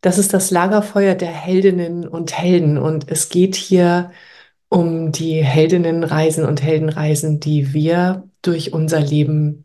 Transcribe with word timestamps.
Das 0.00 0.18
ist 0.18 0.32
das 0.34 0.50
Lagerfeuer 0.50 1.14
der 1.14 1.30
Heldinnen 1.30 2.06
und 2.06 2.36
Helden. 2.38 2.78
Und 2.78 3.10
es 3.10 3.28
geht 3.28 3.56
hier 3.56 4.12
um 4.68 5.12
die 5.12 5.42
Heldinnenreisen 5.44 6.44
und 6.44 6.62
Heldenreisen, 6.62 7.40
die 7.40 7.72
wir 7.72 8.28
durch 8.42 8.72
unser 8.72 9.00
Leben 9.00 9.64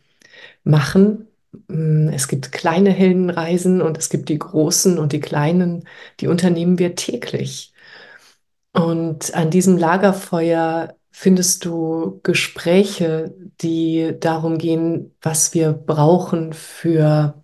machen. 0.63 1.27
Mm, 1.67 2.09
es 2.09 2.27
gibt 2.27 2.51
kleine 2.51 2.91
Heldenreisen 2.91 3.81
und 3.81 3.97
es 3.97 4.09
gibt 4.09 4.29
die 4.29 4.39
großen 4.39 4.97
und 4.99 5.13
die 5.13 5.19
kleinen, 5.19 5.87
die 6.19 6.27
unternehmen 6.27 6.79
wir 6.79 6.95
täglich. 6.95 7.73
Und 8.73 9.33
an 9.35 9.51
diesem 9.51 9.77
Lagerfeuer 9.77 10.95
findest 11.11 11.65
du 11.65 12.19
Gespräche, 12.23 13.35
die 13.61 14.15
darum 14.19 14.57
gehen, 14.57 15.15
was 15.21 15.53
wir 15.53 15.73
brauchen 15.73 16.53
für 16.53 17.42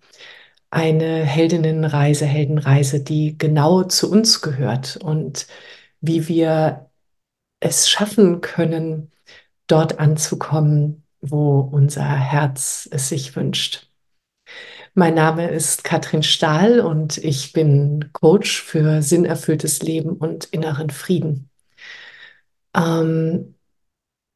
eine 0.70 1.24
Heldinnenreise, 1.24 2.26
Heldenreise, 2.26 3.00
die 3.02 3.36
genau 3.36 3.84
zu 3.84 4.10
uns 4.10 4.40
gehört 4.40 4.96
und 4.96 5.46
wie 6.00 6.28
wir 6.28 6.90
es 7.60 7.90
schaffen 7.90 8.40
können, 8.40 9.12
dort 9.66 9.98
anzukommen, 10.00 11.04
wo 11.20 11.60
unser 11.60 12.04
Herz 12.04 12.88
es 12.90 13.08
sich 13.08 13.36
wünscht. 13.36 13.90
Mein 14.94 15.14
Name 15.14 15.48
ist 15.50 15.84
Katrin 15.84 16.22
Stahl 16.22 16.80
und 16.80 17.18
ich 17.18 17.52
bin 17.52 18.10
Coach 18.12 18.62
für 18.62 19.02
sinnerfülltes 19.02 19.82
Leben 19.82 20.16
und 20.16 20.46
inneren 20.46 20.90
Frieden. 20.90 21.50
Ähm, 22.74 23.54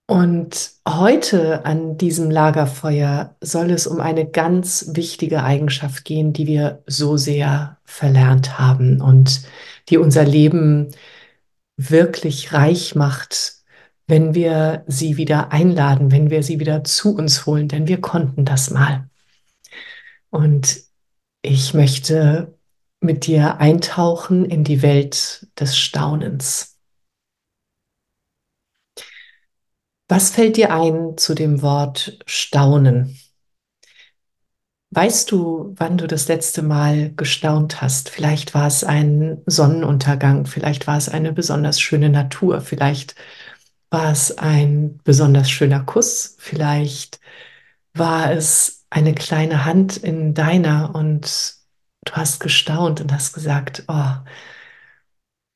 und 0.06 0.72
heute 0.86 1.64
an 1.64 1.96
diesem 1.96 2.30
Lagerfeuer 2.30 3.36
soll 3.40 3.70
es 3.70 3.86
um 3.86 4.00
eine 4.00 4.26
ganz 4.28 4.90
wichtige 4.92 5.42
Eigenschaft 5.42 6.04
gehen, 6.04 6.32
die 6.32 6.46
wir 6.46 6.82
so 6.86 7.16
sehr 7.16 7.78
verlernt 7.84 8.58
haben 8.58 9.00
und 9.00 9.42
die 9.88 9.96
unser 9.96 10.24
Leben 10.24 10.90
wirklich 11.76 12.52
reich 12.52 12.94
macht, 12.94 13.54
wenn 14.06 14.34
wir 14.34 14.84
sie 14.86 15.16
wieder 15.16 15.52
einladen, 15.52 16.12
wenn 16.12 16.30
wir 16.30 16.42
sie 16.42 16.60
wieder 16.60 16.84
zu 16.84 17.16
uns 17.16 17.46
holen, 17.46 17.68
denn 17.68 17.88
wir 17.88 18.00
konnten 18.00 18.44
das 18.44 18.70
mal. 18.70 19.08
Und 20.30 20.82
ich 21.42 21.74
möchte 21.74 22.58
mit 23.00 23.26
dir 23.26 23.58
eintauchen 23.58 24.44
in 24.44 24.64
die 24.64 24.82
Welt 24.82 25.46
des 25.58 25.78
Staunens. 25.78 26.73
Was 30.08 30.30
fällt 30.30 30.56
dir 30.56 30.72
ein 30.72 31.16
zu 31.18 31.34
dem 31.34 31.60
Wort 31.62 32.18
Staunen? 32.26 33.18
Weißt 34.90 35.30
du, 35.32 35.74
wann 35.76 35.98
du 35.98 36.06
das 36.06 36.28
letzte 36.28 36.62
Mal 36.62 37.12
gestaunt 37.14 37.82
hast? 37.82 38.10
Vielleicht 38.10 38.54
war 38.54 38.66
es 38.68 38.84
ein 38.84 39.42
Sonnenuntergang, 39.46 40.46
vielleicht 40.46 40.86
war 40.86 40.96
es 40.96 41.08
eine 41.08 41.32
besonders 41.32 41.80
schöne 41.80 42.10
Natur, 42.10 42.60
vielleicht 42.60 43.16
war 43.90 44.12
es 44.12 44.38
ein 44.38 45.00
besonders 45.04 45.50
schöner 45.50 45.80
Kuss, 45.84 46.36
vielleicht 46.38 47.20
war 47.94 48.32
es 48.32 48.86
eine 48.90 49.14
kleine 49.14 49.64
Hand 49.64 49.96
in 49.96 50.34
deiner 50.34 50.94
und 50.94 51.56
du 52.04 52.12
hast 52.14 52.40
gestaunt 52.40 53.00
und 53.00 53.12
hast 53.12 53.32
gesagt, 53.32 53.84
oh, 53.88 54.14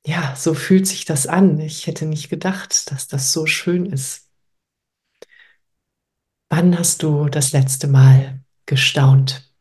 ja, 0.06 0.34
so 0.37 0.55
fühlt 0.55 0.87
sich 0.89 1.05
das 1.05 1.27
an. 1.28 1.61
Ich 1.61 1.87
hätte 1.87 2.06
nicht 2.06 2.28
gedacht, 2.31 2.91
dass 2.91 3.06
das 3.09 3.33
so 3.33 3.47
schön 3.47 3.87
ist. 3.87 4.28
Wann 6.50 6.78
hast 6.78 7.03
du 7.03 7.28
das 7.28 7.53
letzte 7.53 7.88
Mal 7.88 8.41
gestaunt? 8.64 9.53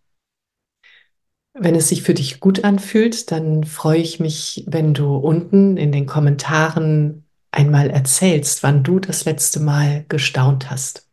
Wenn 1.53 1.75
es 1.75 1.89
sich 1.89 2.01
für 2.03 2.13
dich 2.13 2.39
gut 2.39 2.63
anfühlt, 2.63 3.31
dann 3.31 3.65
freue 3.65 3.99
ich 3.99 4.19
mich, 4.19 4.63
wenn 4.67 4.93
du 4.93 5.15
unten 5.15 5.75
in 5.75 5.91
den 5.91 6.05
Kommentaren 6.05 7.25
einmal 7.51 7.89
erzählst, 7.89 8.63
wann 8.63 8.83
du 8.83 8.99
das 8.99 9.25
letzte 9.25 9.59
Mal 9.59 10.05
gestaunt 10.07 10.69
hast. 10.69 11.09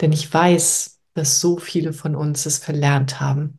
Denn 0.00 0.12
ich 0.12 0.32
weiß, 0.32 1.00
dass 1.14 1.40
so 1.40 1.58
viele 1.58 1.92
von 1.92 2.14
uns 2.14 2.46
es 2.46 2.58
verlernt 2.58 3.20
haben. 3.20 3.58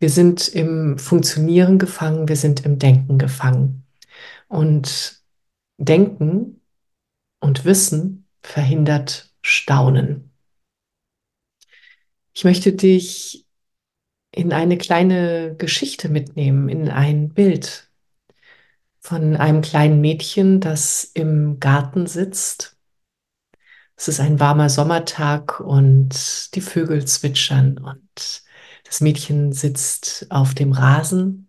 Wir 0.00 0.10
sind 0.10 0.48
im 0.48 0.98
Funktionieren 0.98 1.78
gefangen, 1.78 2.28
wir 2.28 2.36
sind 2.36 2.64
im 2.64 2.78
Denken 2.78 3.18
gefangen. 3.18 3.84
Und 4.48 5.22
Denken 5.78 6.60
und 7.40 7.64
Wissen 7.64 8.26
verhindert 8.42 9.30
Staunen. 9.42 10.35
Ich 12.36 12.44
möchte 12.44 12.74
dich 12.74 13.46
in 14.30 14.52
eine 14.52 14.76
kleine 14.76 15.54
Geschichte 15.56 16.10
mitnehmen, 16.10 16.68
in 16.68 16.90
ein 16.90 17.30
Bild 17.30 17.90
von 19.00 19.36
einem 19.36 19.62
kleinen 19.62 20.02
Mädchen, 20.02 20.60
das 20.60 21.04
im 21.14 21.60
Garten 21.60 22.06
sitzt. 22.06 22.76
Es 23.96 24.08
ist 24.08 24.20
ein 24.20 24.38
warmer 24.38 24.68
Sommertag 24.68 25.60
und 25.60 26.54
die 26.54 26.60
Vögel 26.60 27.06
zwitschern 27.06 27.78
und 27.78 28.42
das 28.84 29.00
Mädchen 29.00 29.52
sitzt 29.52 30.26
auf 30.28 30.52
dem 30.52 30.72
Rasen 30.72 31.48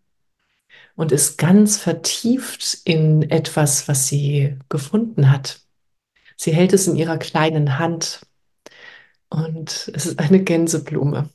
und 0.95 1.11
ist 1.11 1.37
ganz 1.37 1.75
vertieft 1.77 2.77
in 2.85 3.29
etwas, 3.29 3.89
was 3.89 4.07
sie 4.07 4.57
gefunden 4.69 5.31
hat. 5.31 5.59
Sie 6.37 6.53
hält 6.53 6.71
es 6.71 6.87
in 6.87 6.95
ihrer 6.95 7.17
kleinen 7.17 7.77
Hand 7.77 8.21
und 9.29 9.91
es 9.93 10.05
ist 10.05 10.19
eine 10.19 10.43
Gänseblume. 10.43 11.29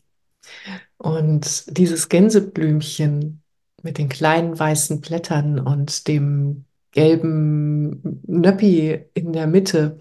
Und 0.98 1.76
dieses 1.76 2.08
Gänseblümchen 2.08 3.42
mit 3.82 3.98
den 3.98 4.08
kleinen 4.08 4.58
weißen 4.58 5.00
Blättern 5.00 5.58
und 5.58 6.06
dem 6.08 6.64
gelben 6.92 8.22
Nöppi 8.26 9.06
in 9.14 9.32
der 9.32 9.46
Mitte, 9.46 9.98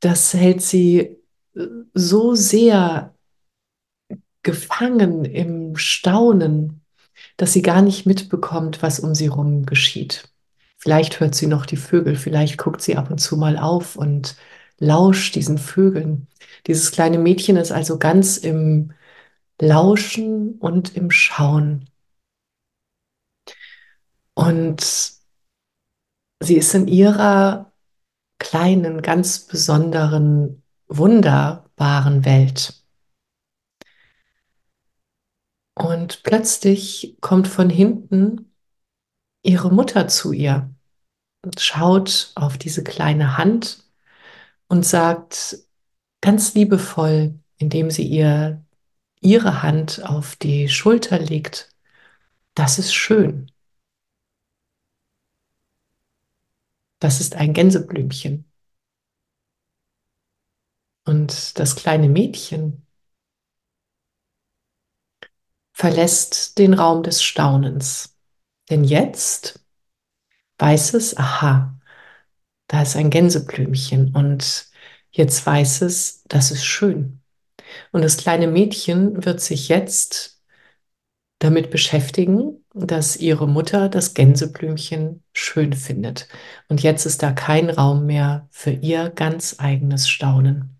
das 0.00 0.34
hält 0.34 0.62
sie 0.62 1.16
so 1.94 2.34
sehr 2.34 3.14
gefangen 4.42 5.24
im 5.24 5.76
Staunen, 5.76 6.82
dass 7.36 7.52
sie 7.52 7.62
gar 7.62 7.82
nicht 7.82 8.06
mitbekommt, 8.06 8.82
was 8.82 9.00
um 9.00 9.14
sie 9.14 9.30
herum 9.30 9.66
geschieht. 9.66 10.28
Vielleicht 10.78 11.20
hört 11.20 11.34
sie 11.34 11.46
noch 11.46 11.66
die 11.66 11.76
Vögel, 11.76 12.16
vielleicht 12.16 12.58
guckt 12.58 12.82
sie 12.82 12.96
ab 12.96 13.10
und 13.10 13.18
zu 13.18 13.36
mal 13.36 13.56
auf 13.56 13.96
und 13.96 14.36
lauscht 14.78 15.34
diesen 15.34 15.58
Vögeln. 15.58 16.28
Dieses 16.66 16.90
kleine 16.90 17.18
Mädchen 17.18 17.56
ist 17.56 17.72
also 17.72 17.98
ganz 17.98 18.36
im 18.36 18.92
Lauschen 19.60 20.58
und 20.58 20.96
im 20.96 21.10
Schauen. 21.10 21.88
Und 24.34 25.12
sie 26.40 26.56
ist 26.56 26.74
in 26.74 26.88
ihrer 26.88 27.72
kleinen, 28.38 29.00
ganz 29.00 29.46
besonderen, 29.46 30.62
wunderbaren 30.88 32.24
Welt. 32.24 32.82
Und 35.74 36.22
plötzlich 36.22 37.16
kommt 37.20 37.48
von 37.48 37.70
hinten 37.70 38.52
ihre 39.42 39.70
Mutter 39.70 40.08
zu 40.08 40.32
ihr 40.32 40.70
und 41.44 41.60
schaut 41.60 42.32
auf 42.34 42.58
diese 42.58 42.82
kleine 42.82 43.38
Hand 43.38 43.85
und 44.68 44.84
sagt, 44.84 45.58
ganz 46.20 46.54
liebevoll, 46.54 47.38
indem 47.58 47.90
sie 47.90 48.06
ihr 48.06 48.64
ihre 49.20 49.62
Hand 49.62 50.04
auf 50.04 50.36
die 50.36 50.68
Schulter 50.68 51.18
legt, 51.18 51.70
das 52.54 52.78
ist 52.78 52.94
schön. 52.94 53.50
Das 56.98 57.20
ist 57.20 57.36
ein 57.36 57.52
Gänseblümchen. 57.52 58.50
Und 61.04 61.58
das 61.58 61.76
kleine 61.76 62.08
Mädchen 62.08 62.86
verlässt 65.72 66.58
den 66.58 66.74
Raum 66.74 67.02
des 67.02 67.22
Staunens. 67.22 68.16
Denn 68.70 68.82
jetzt 68.82 69.60
weiß 70.58 70.94
es, 70.94 71.16
aha, 71.16 71.75
da 72.68 72.82
ist 72.82 72.96
ein 72.96 73.10
Gänseblümchen 73.10 74.14
und 74.14 74.70
Jetzt 75.16 75.46
weiß 75.46 75.80
es, 75.80 76.24
das 76.28 76.50
ist 76.50 76.64
schön. 76.66 77.22
Und 77.90 78.02
das 78.02 78.18
kleine 78.18 78.48
Mädchen 78.48 79.24
wird 79.24 79.40
sich 79.40 79.68
jetzt 79.68 80.42
damit 81.38 81.70
beschäftigen, 81.70 82.64
dass 82.74 83.16
ihre 83.16 83.48
Mutter 83.48 83.88
das 83.88 84.12
Gänseblümchen 84.12 85.22
schön 85.32 85.72
findet. 85.72 86.28
Und 86.68 86.82
jetzt 86.82 87.06
ist 87.06 87.22
da 87.22 87.32
kein 87.32 87.70
Raum 87.70 88.04
mehr 88.04 88.46
für 88.50 88.72
ihr 88.72 89.08
ganz 89.08 89.56
eigenes 89.58 90.06
Staunen. 90.06 90.78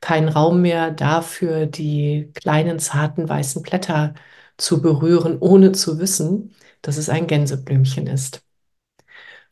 Kein 0.00 0.28
Raum 0.28 0.62
mehr 0.62 0.90
dafür, 0.90 1.66
die 1.66 2.32
kleinen 2.34 2.80
zarten 2.80 3.28
weißen 3.28 3.62
Blätter 3.62 4.14
zu 4.56 4.82
berühren, 4.82 5.38
ohne 5.38 5.72
zu 5.72 6.00
wissen, 6.00 6.54
dass 6.82 6.96
es 6.96 7.08
ein 7.08 7.28
Gänseblümchen 7.28 8.08
ist. 8.08 8.45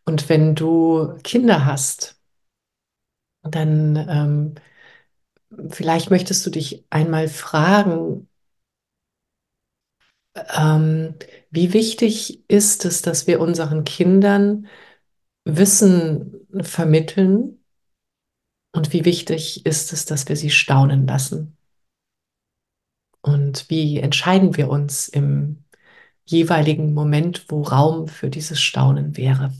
Und 0.04 0.28
wenn 0.28 0.54
du 0.54 1.16
Kinder 1.22 1.64
hast, 1.64 2.20
dann 3.42 3.96
ähm, 4.08 4.54
vielleicht 5.70 6.10
möchtest 6.10 6.44
du 6.46 6.50
dich 6.50 6.84
einmal 6.90 7.28
fragen, 7.28 8.28
ähm, 10.34 11.14
wie 11.50 11.72
wichtig 11.72 12.48
ist 12.50 12.84
es, 12.84 13.02
dass 13.02 13.26
wir 13.26 13.40
unseren 13.40 13.84
Kindern 13.84 14.66
Wissen 15.44 16.46
vermitteln 16.62 17.62
und 18.72 18.92
wie 18.92 19.04
wichtig 19.04 19.64
ist 19.66 19.92
es, 19.92 20.04
dass 20.04 20.28
wir 20.28 20.36
sie 20.36 20.50
staunen 20.50 21.06
lassen? 21.06 21.56
Und 23.20 23.70
wie 23.70 23.98
entscheiden 23.98 24.56
wir 24.56 24.68
uns 24.68 25.08
im 25.08 25.64
jeweiligen 26.24 26.92
Moment, 26.92 27.46
wo 27.48 27.62
Raum 27.62 28.08
für 28.08 28.30
dieses 28.30 28.60
Staunen 28.60 29.16
wäre? 29.16 29.52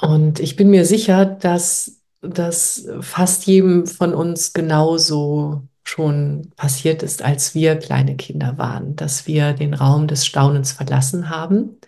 Und 0.00 0.40
ich 0.40 0.56
bin 0.56 0.70
mir 0.70 0.86
sicher, 0.86 1.26
dass 1.26 2.00
das 2.22 2.88
fast 3.00 3.46
jedem 3.46 3.86
von 3.86 4.14
uns 4.14 4.52
genauso 4.52 5.62
schon 5.84 6.52
passiert 6.56 7.02
ist, 7.02 7.22
als 7.22 7.54
wir 7.54 7.76
kleine 7.76 8.16
Kinder 8.16 8.58
waren, 8.58 8.96
dass 8.96 9.26
wir 9.26 9.52
den 9.52 9.74
Raum 9.74 10.06
des 10.06 10.26
Staunens 10.26 10.72
verlassen 10.72 11.28
haben, 11.30 11.78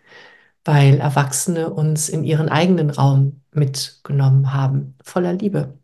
weil 0.64 0.98
Erwachsene 0.98 1.70
uns 1.70 2.08
in 2.08 2.24
ihren 2.24 2.48
eigenen 2.48 2.90
Raum 2.90 3.40
mitgenommen 3.52 4.52
haben, 4.52 4.96
voller 5.02 5.32
Liebe, 5.34 5.78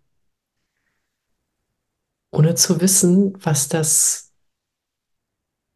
ohne 2.31 2.55
zu 2.55 2.81
wissen, 2.81 3.35
was 3.43 3.69
das 3.69 4.33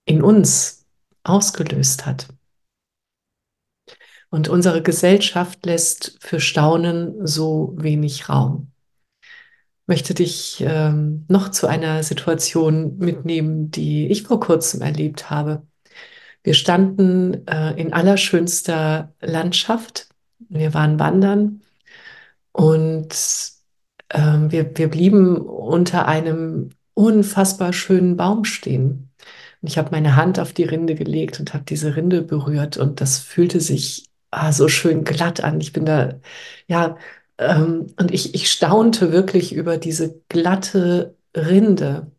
in 0.05 0.23
uns 0.23 0.87
ausgelöst 1.25 2.07
hat. 2.07 2.29
Und 4.33 4.49
unsere 4.49 4.81
Gesellschaft 4.81 5.67
lässt 5.67 6.17
für 6.21 6.41
Staunen 6.41 7.27
so 7.27 7.75
wenig 7.77 8.31
Raum. 8.31 8.73
Ich 9.21 9.89
möchte 9.89 10.15
dich 10.15 10.65
ähm, 10.67 11.27
noch 11.29 11.51
zu 11.51 11.67
einer 11.67 12.03
Situation 12.03 12.97
mitnehmen, 12.97 13.71
die 13.71 14.07
ich 14.09 14.23
vor 14.23 14.41
kurzem 14.41 14.81
erlebt 14.81 15.29
habe. 15.29 15.67
Wir 16.43 16.55
standen 16.55 17.47
äh, 17.47 17.79
in 17.79 17.93
allerschönster 17.93 19.13
Landschaft. 19.21 20.09
Wir 20.49 20.73
waren 20.73 20.99
wandern 20.99 21.61
und 22.53 23.11
äh, 24.09 24.39
wir, 24.49 24.79
wir 24.79 24.89
blieben 24.89 25.37
unter 25.37 26.09
einem 26.09 26.71
unfassbar 26.95 27.75
schönen 27.75 28.17
Baum 28.17 28.47
stehen. 28.47 29.11
Und 29.61 29.69
ich 29.69 29.77
habe 29.77 29.91
meine 29.91 30.17
Hand 30.17 30.41
auf 30.41 30.55
die 30.55 30.65
Rinde 30.65 30.95
gelegt 30.95 31.39
und 31.39 31.53
habe 31.53 31.65
diese 31.65 31.97
Rinde 31.97 32.23
berührt 32.23 32.79
und 32.79 33.03
das 33.03 33.19
fühlte 33.19 33.61
sich 33.61 34.09
ah, 34.33 34.53
so 34.53 34.69
schön 34.69 35.05
glatt 35.05 35.43
an. 35.45 35.61
Ich 35.61 35.73
bin 35.73 35.87
da, 35.87 36.21
ja, 36.69 36.99
ähm, 37.39 37.89
und 37.99 38.13
ich, 38.13 38.35
ich 38.35 38.51
staunte 38.53 39.13
wirklich 39.13 39.55
über 39.55 39.79
diese 39.79 40.21
glatte 40.29 41.17
Rinde. 41.37 42.13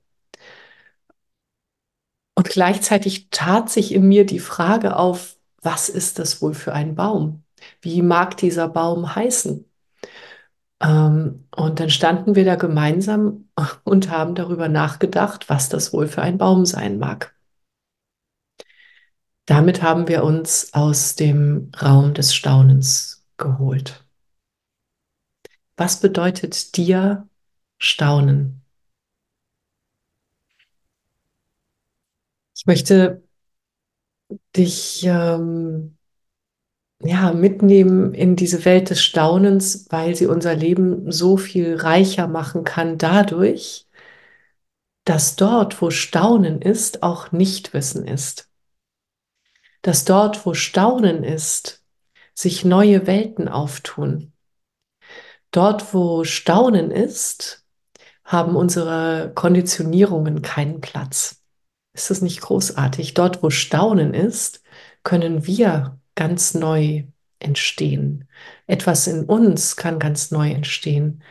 Und 2.35 2.49
gleichzeitig 2.49 3.29
tat 3.29 3.69
sich 3.69 3.91
in 3.93 4.07
mir 4.07 4.25
die 4.25 4.39
Frage 4.39 4.95
auf, 4.97 5.37
was 5.61 5.89
ist 5.89 6.19
das 6.19 6.41
wohl 6.41 6.53
für 6.53 6.73
ein 6.73 6.95
Baum? 6.95 7.43
Wie 7.81 8.01
mag 8.01 8.37
dieser 8.37 8.67
Baum 8.67 9.15
heißen? 9.15 9.65
Ähm, 10.81 11.47
und 11.55 11.79
dann 11.79 11.89
standen 11.89 12.35
wir 12.35 12.45
da 12.45 12.55
gemeinsam 12.55 13.49
und 13.83 14.09
haben 14.11 14.35
darüber 14.35 14.69
nachgedacht, 14.69 15.49
was 15.49 15.69
das 15.69 15.93
wohl 15.93 16.07
für 16.07 16.21
ein 16.21 16.37
Baum 16.37 16.65
sein 16.65 16.99
mag. 16.99 17.32
Damit 19.45 19.81
haben 19.81 20.07
wir 20.07 20.23
uns 20.23 20.73
aus 20.73 21.15
dem 21.15 21.71
Raum 21.81 22.13
des 22.13 22.33
Staunens 22.33 23.25
geholt. 23.37 24.05
Was 25.75 25.99
bedeutet 25.99 26.77
dir 26.77 27.27
Staunen? 27.77 28.61
Ich 32.55 32.65
möchte 32.65 33.21
dich 34.55 35.03
ähm, 35.05 35.97
ja, 37.01 37.33
mitnehmen 37.33 38.13
in 38.13 38.37
diese 38.37 38.63
Welt 38.63 38.89
des 38.91 39.03
Staunens, 39.03 39.87
weil 39.89 40.15
sie 40.15 40.27
unser 40.27 40.55
Leben 40.55 41.11
so 41.11 41.35
viel 41.35 41.75
reicher 41.75 42.27
machen 42.27 42.63
kann 42.63 42.97
dadurch, 42.97 43.87
dass 45.03 45.35
dort, 45.35 45.81
wo 45.81 45.89
Staunen 45.89 46.61
ist, 46.61 47.03
auch 47.03 47.33
Nichtwissen 47.33 48.07
ist 48.07 48.52
dass 49.83 50.05
dort, 50.05 50.45
wo 50.45 50.55
Staunen 50.55 51.23
ist, 51.23 51.83
sich 52.33 52.65
neue 52.65 53.05
Welten 53.05 53.47
auftun. 53.47 54.33
Dort, 55.51 55.93
wo 55.93 56.23
Staunen 56.23 56.89
ist, 56.89 57.63
haben 58.25 58.55
unsere 58.55 59.31
Konditionierungen 59.35 60.41
keinen 60.41 60.81
Platz. 60.81 61.43
Ist 61.93 62.09
das 62.09 62.21
nicht 62.21 62.41
großartig? 62.41 63.13
Dort, 63.13 63.43
wo 63.43 63.51
Staunen 63.51 64.15
ist, 64.15 64.63
können 65.03 65.45
wir 65.45 65.99
ganz 66.15 66.53
neu 66.55 67.03
entstehen. 67.39 68.27
Etwas 68.65 69.05
in 69.05 69.25
uns 69.25 69.75
kann 69.75 69.99
ganz 69.99 70.31
neu 70.31 70.49
entstehen, 70.51 71.21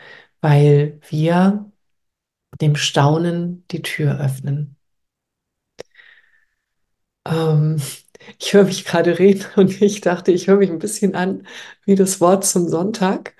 weil 0.43 1.00
wir 1.08 1.72
dem 2.60 2.76
Staunen 2.76 3.66
die 3.70 3.81
Tür 3.82 4.20
öffnen. 4.20 4.76
Ähm, 7.25 7.81
ich 8.39 8.53
höre 8.55 8.65
mich 8.65 8.85
gerade 8.85 9.19
reden 9.19 9.47
und 9.57 9.83
ich 9.83 10.01
dachte, 10.01 10.33
ich 10.33 10.47
höre 10.49 10.57
mich 10.59 10.71
ein 10.71 10.79
bisschen 10.79 11.15
an 11.15 11.47
wie 11.85 11.95
das 11.95 12.21
Wort 12.21 12.45
zum 12.45 12.69
Sonntag. 12.69 13.35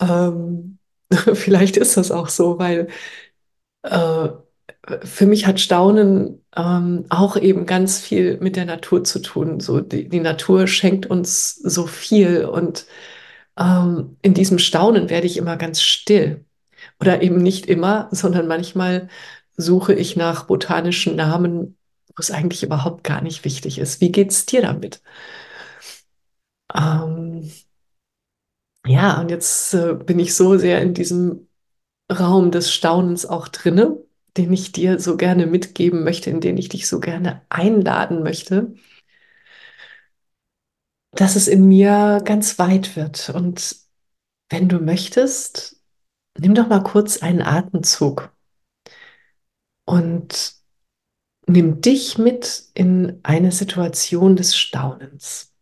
Ähm, 0.00 0.78
vielleicht 1.34 1.76
ist 1.76 1.96
das 1.96 2.10
auch 2.10 2.28
so, 2.28 2.58
weil 2.58 2.88
äh, 3.82 4.28
für 5.04 5.26
mich 5.26 5.46
hat 5.46 5.60
Staunen 5.60 6.44
ähm, 6.56 7.04
auch 7.10 7.36
eben 7.36 7.66
ganz 7.66 8.00
viel 8.00 8.38
mit 8.40 8.56
der 8.56 8.64
Natur 8.64 9.04
zu 9.04 9.20
tun. 9.20 9.60
So 9.60 9.80
die, 9.80 10.08
die 10.08 10.20
Natur 10.20 10.66
schenkt 10.66 11.06
uns 11.06 11.54
so 11.56 11.86
viel 11.86 12.44
und 12.46 12.86
ähm, 13.58 14.16
in 14.22 14.34
diesem 14.34 14.58
Staunen 14.58 15.10
werde 15.10 15.26
ich 15.26 15.36
immer 15.36 15.56
ganz 15.56 15.82
still. 15.82 16.44
Oder 17.00 17.22
eben 17.22 17.42
nicht 17.42 17.66
immer, 17.66 18.08
sondern 18.12 18.46
manchmal 18.48 19.08
suche 19.56 19.94
ich 19.94 20.16
nach 20.16 20.44
botanischen 20.46 21.16
Namen 21.16 21.76
es 22.22 22.30
eigentlich 22.30 22.62
überhaupt 22.62 23.04
gar 23.04 23.22
nicht 23.22 23.44
wichtig 23.44 23.78
ist. 23.78 24.00
Wie 24.00 24.12
geht 24.12 24.30
es 24.30 24.46
dir 24.46 24.62
damit? 24.62 25.02
Ähm, 26.74 27.50
ja, 28.86 29.20
und 29.20 29.30
jetzt 29.30 29.74
äh, 29.74 29.94
bin 29.94 30.18
ich 30.18 30.34
so 30.34 30.56
sehr 30.58 30.80
in 30.82 30.94
diesem 30.94 31.48
Raum 32.12 32.50
des 32.50 32.72
Staunens 32.72 33.26
auch 33.26 33.48
drinne, 33.48 33.98
den 34.36 34.52
ich 34.52 34.72
dir 34.72 34.98
so 35.00 35.16
gerne 35.16 35.46
mitgeben 35.46 36.04
möchte, 36.04 36.30
in 36.30 36.40
den 36.40 36.56
ich 36.58 36.68
dich 36.68 36.88
so 36.88 37.00
gerne 37.00 37.42
einladen 37.50 38.22
möchte, 38.22 38.74
dass 41.12 41.36
es 41.36 41.48
in 41.48 41.68
mir 41.68 42.20
ganz 42.24 42.58
weit 42.58 42.96
wird. 42.96 43.30
Und 43.30 43.76
wenn 44.50 44.68
du 44.68 44.78
möchtest, 44.78 45.82
nimm 46.38 46.54
doch 46.54 46.68
mal 46.68 46.82
kurz 46.82 47.22
einen 47.22 47.42
Atemzug 47.42 48.32
und 49.84 50.59
nimm 51.52 51.80
dich 51.80 52.18
mit 52.18 52.64
in 52.74 53.20
eine 53.22 53.52
Situation 53.52 54.36
des 54.36 54.56
Staunens. 54.56 55.54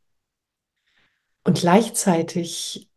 Und 1.45 1.59
gleichzeitig 1.59 2.91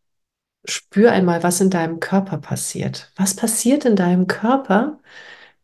spür 0.64 1.12
einmal, 1.12 1.42
was 1.42 1.60
in 1.60 1.70
deinem 1.70 2.00
Körper 2.00 2.38
passiert. 2.38 3.12
Was 3.16 3.34
passiert 3.34 3.84
in 3.84 3.96
deinem 3.96 4.26
Körper, 4.26 5.00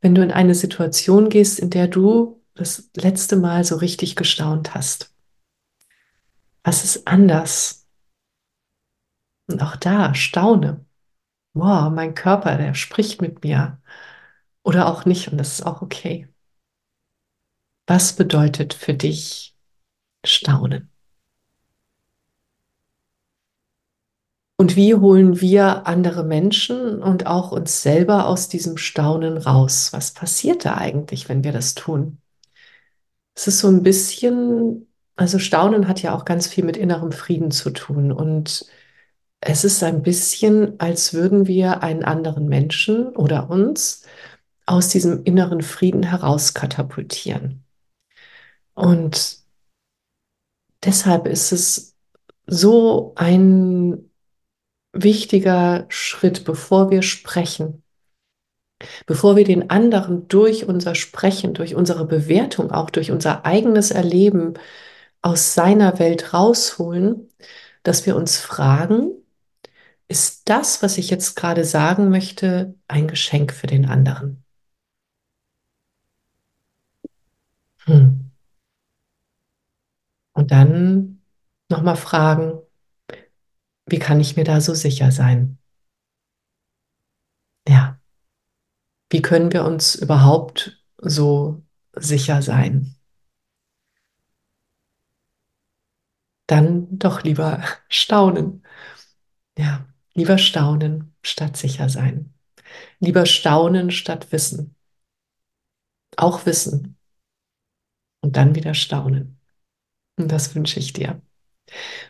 wenn 0.00 0.14
du 0.14 0.23
in 0.23 0.32
eine 0.32 0.54
Situation 0.54 1.28
gehst, 1.28 1.58
in 1.58 1.70
der 1.70 1.88
du 1.88 2.42
das 2.54 2.90
letzte 2.97 3.37
Mal 3.37 3.64
so 3.64 3.76
richtig 3.76 4.16
gestaunt 4.16 4.75
hast? 4.75 5.14
Was 6.64 6.85
ist 6.85 7.06
anders? 7.06 7.87
Und 9.47 9.62
auch 9.62 9.76
da 9.76 10.14
staune. 10.14 10.85
Wow, 11.54 11.90
mein 11.90 12.14
Körper, 12.14 12.56
der 12.56 12.75
spricht 12.75 13.20
mit 13.23 13.42
mir. 13.42 13.80
Oder 14.62 14.88
auch 14.88 15.04
nicht, 15.04 15.28
und 15.28 15.38
das 15.38 15.54
ist 15.54 15.66
auch 15.66 15.82
okay. 15.82 16.28
Was 17.88 18.12
bedeutet 18.12 18.75
für 18.75 18.92
dich 18.92 19.57
Staunen? 20.23 20.90
Und 24.59 24.76
wie 24.76 24.95
holen 24.95 25.40
wir 25.40 25.87
andere 25.87 26.23
Menschen 26.23 27.02
und 27.02 27.26
auch 27.26 27.50
uns 27.50 27.80
selber 27.80 28.26
aus 28.26 28.50
diesem 28.50 28.76
Staunen 28.76 29.38
raus? 29.38 29.95
Was 29.95 30.12
passiert 30.12 30.66
da 30.66 30.76
eigentlich, 30.76 31.30
wenn 31.30 31.45
wir 31.45 31.52
das 31.52 31.75
tun? 31.75 32.18
Es 33.35 33.47
ist 33.47 33.61
so 33.61 33.68
ein 33.68 33.83
bisschen, 33.83 34.87
also 35.16 35.38
Staunen 35.38 35.88
hat 35.88 36.02
ja 36.02 36.14
auch 36.14 36.26
ganz 36.26 36.47
viel 36.47 36.64
mit 36.64 36.76
innerem 36.76 37.11
Frieden 37.11 37.50
zu 37.50 37.71
tun. 37.71 38.12
Und 38.12 38.66
es 39.40 39.64
ist 39.64 39.83
ein 39.83 40.02
bisschen, 40.02 40.78
als 40.78 41.14
würden 41.14 41.47
wir 41.47 41.83
einen 41.83 42.04
anderen 42.04 42.50
Menschen 42.50 43.16
oder 43.16 43.49
uns 43.49 44.04
aus 44.66 44.90
diesem 44.90 45.25
inneren 45.25 45.62
Frieden 45.62 46.02
heraus 46.02 46.52
katapultieren. 46.52 47.64
Und 48.78 49.38
deshalb 50.85 51.26
ist 51.26 51.50
es 51.50 51.97
so 52.47 53.12
ein 53.16 54.08
wichtiger 54.92 55.87
Schritt, 55.88 56.44
bevor 56.44 56.88
wir 56.88 57.02
sprechen, 57.02 57.82
bevor 59.04 59.35
wir 59.35 59.42
den 59.42 59.68
anderen 59.68 60.28
durch 60.28 60.68
unser 60.68 60.94
Sprechen, 60.94 61.54
durch 61.54 61.75
unsere 61.75 62.06
Bewertung, 62.06 62.70
auch 62.70 62.90
durch 62.90 63.11
unser 63.11 63.44
eigenes 63.44 63.90
Erleben 63.90 64.54
aus 65.23 65.54
seiner 65.54 65.99
Welt 65.99 66.32
rausholen, 66.32 67.28
dass 67.82 68.06
wir 68.06 68.14
uns 68.14 68.37
fragen, 68.37 69.11
ist 70.06 70.49
das, 70.49 70.85
was 70.85 70.99
ich 70.99 71.11
jetzt 71.11 71.35
gerade 71.35 71.64
sagen 71.64 72.11
möchte, 72.11 72.76
ein 72.87 73.08
Geschenk 73.08 73.52
für 73.52 73.66
den 73.66 73.87
anderen? 73.87 74.44
Hm. 77.87 78.27
Und 80.38 80.52
dann 80.52 81.21
nochmal 81.68 81.97
fragen, 81.97 82.62
wie 83.87 83.99
kann 83.99 84.21
ich 84.21 84.37
mir 84.37 84.45
da 84.45 84.61
so 84.61 84.73
sicher 84.73 85.11
sein? 85.11 85.59
Ja, 87.66 88.00
wie 89.11 89.21
können 89.21 89.52
wir 89.52 89.64
uns 89.64 89.97
überhaupt 89.97 90.80
so 90.99 91.64
sicher 91.92 92.40
sein? 92.40 92.95
Dann 96.47 97.00
doch 97.00 97.25
lieber 97.25 97.64
staunen. 97.88 98.64
Ja, 99.59 99.88
lieber 100.14 100.38
staunen 100.38 101.16
statt 101.21 101.57
sicher 101.57 101.88
sein. 101.88 102.33
Lieber 103.00 103.26
staunen 103.26 103.90
statt 103.90 104.30
wissen. 104.30 104.76
Auch 106.16 106.47
wissen. 106.47 106.97
Und 108.21 108.37
dann 108.37 108.54
wieder 108.54 108.75
staunen. 108.75 109.38
Und 110.19 110.33
das 110.33 110.55
wünsche 110.55 110.81
ich 110.81 110.93
dir. 110.93 111.21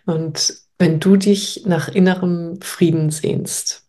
Und 0.06 0.62
wenn 0.78 1.00
du 1.00 1.16
dich 1.16 1.64
nach 1.66 1.88
innerem 1.88 2.60
Frieden 2.62 3.10
sehnst, 3.10 3.88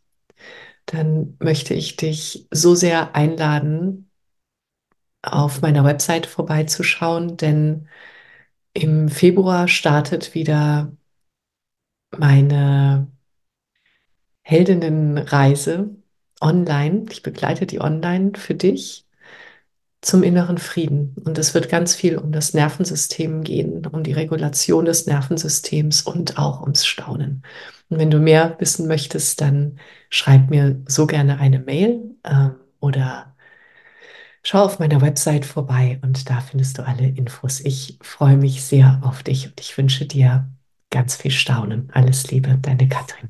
dann 0.86 1.38
möchte 1.40 1.74
ich 1.74 1.96
dich 1.96 2.48
so 2.52 2.76
sehr 2.76 3.16
einladen, 3.16 4.10
auf 5.22 5.62
meiner 5.62 5.84
Website 5.84 6.26
vorbeizuschauen, 6.26 7.38
denn 7.38 7.88
im 8.74 9.10
Februar 9.10 9.68
startet 9.68 10.34
wieder 10.34 10.96
meine 12.18 13.12
Heldinnenreise 14.42 15.96
online. 16.42 17.06
Ich 17.12 17.22
begleite 17.22 17.66
die 17.66 17.82
online 17.82 18.32
für 18.36 18.56
dich 18.56 19.06
zum 20.02 20.24
inneren 20.24 20.58
Frieden. 20.58 21.16
Und 21.26 21.38
es 21.38 21.54
wird 21.54 21.70
ganz 21.70 21.96
viel 21.96 22.18
um 22.18 22.32
das 22.32 22.54
Nervensystem 22.54 23.44
gehen, 23.44 23.86
um 23.86 24.04
die 24.04 24.14
Regulation 24.14 24.86
des 24.86 25.08
Nervensystems 25.08 26.04
und 26.04 26.38
auch 26.38 26.62
ums 26.62 26.86
Staunen. 26.86 27.44
Und 27.90 27.98
wenn 28.00 28.12
du 28.12 28.20
mehr 28.20 28.56
wissen 28.60 28.88
möchtest, 28.88 29.42
dann 29.42 29.80
schreib 30.10 30.50
mir 30.50 30.82
so 30.88 31.08
gerne 31.08 31.40
eine 31.40 31.60
Mail 31.60 32.16
äh, 32.24 32.50
oder 32.80 33.36
schau 34.44 34.64
auf 34.64 34.80
meiner 34.80 35.02
Website 35.02 35.46
vorbei 35.46 36.00
und 36.02 36.30
da 36.30 36.40
findest 36.42 36.78
du 36.78 36.86
alle 36.86 37.08
Infos. 37.08 37.60
Ich 37.62 38.00
freue 38.02 38.38
mich 38.38 38.64
sehr 38.64 39.02
auf 39.04 39.24
dich 39.24 39.48
und 39.48 39.60
ich 39.60 39.78
wünsche 39.78 40.06
dir 40.06 40.50
ganz 40.92 41.16
viel 41.16 41.32
Staunen. 41.32 41.90
Alles 41.94 42.32
Liebe, 42.32 42.58
deine 42.62 42.88
Katrin. 42.88 43.30